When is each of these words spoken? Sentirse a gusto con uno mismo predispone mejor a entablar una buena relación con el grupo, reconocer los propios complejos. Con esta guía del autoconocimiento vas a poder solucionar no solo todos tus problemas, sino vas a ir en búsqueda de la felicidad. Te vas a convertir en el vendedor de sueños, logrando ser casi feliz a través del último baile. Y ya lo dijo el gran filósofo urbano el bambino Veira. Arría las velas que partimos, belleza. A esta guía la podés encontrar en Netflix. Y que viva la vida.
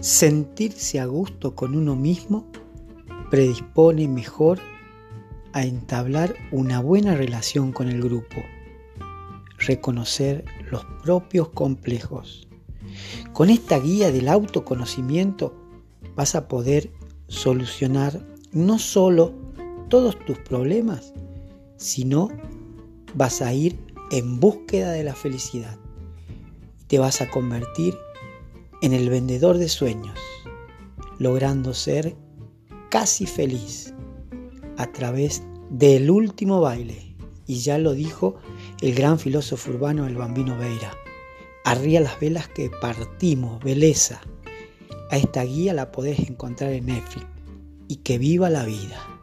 Sentirse 0.00 1.00
a 1.00 1.06
gusto 1.06 1.56
con 1.56 1.74
uno 1.74 1.96
mismo 1.96 2.46
predispone 3.32 4.06
mejor 4.06 4.60
a 5.52 5.64
entablar 5.64 6.36
una 6.52 6.80
buena 6.80 7.16
relación 7.16 7.72
con 7.72 7.88
el 7.88 8.00
grupo, 8.00 8.36
reconocer 9.58 10.44
los 10.70 10.84
propios 11.02 11.48
complejos. 11.48 12.46
Con 13.32 13.50
esta 13.50 13.80
guía 13.80 14.12
del 14.12 14.28
autoconocimiento 14.28 15.52
vas 16.14 16.36
a 16.36 16.46
poder 16.46 16.92
solucionar 17.26 18.24
no 18.52 18.78
solo 18.78 19.34
todos 19.88 20.16
tus 20.24 20.38
problemas, 20.38 21.12
sino 21.76 22.28
vas 23.14 23.42
a 23.42 23.52
ir 23.52 23.76
en 24.12 24.38
búsqueda 24.38 24.92
de 24.92 25.02
la 25.02 25.16
felicidad. 25.16 25.76
Te 26.86 27.00
vas 27.00 27.20
a 27.20 27.28
convertir 27.28 27.94
en 28.82 28.92
el 28.92 29.10
vendedor 29.10 29.58
de 29.58 29.68
sueños, 29.68 30.18
logrando 31.18 31.74
ser 31.74 32.16
casi 32.90 33.26
feliz 33.26 33.94
a 34.76 34.86
través 34.92 35.42
del 35.70 36.10
último 36.10 36.60
baile. 36.60 37.16
Y 37.46 37.60
ya 37.60 37.78
lo 37.78 37.92
dijo 37.92 38.36
el 38.80 38.94
gran 38.94 39.18
filósofo 39.18 39.70
urbano 39.70 40.06
el 40.06 40.16
bambino 40.16 40.56
Veira. 40.58 40.92
Arría 41.64 42.00
las 42.00 42.20
velas 42.20 42.48
que 42.48 42.70
partimos, 42.80 43.62
belleza. 43.62 44.20
A 45.10 45.16
esta 45.16 45.42
guía 45.44 45.74
la 45.74 45.90
podés 45.90 46.18
encontrar 46.20 46.72
en 46.72 46.86
Netflix. 46.86 47.26
Y 47.88 47.96
que 47.96 48.18
viva 48.18 48.50
la 48.50 48.64
vida. 48.64 49.17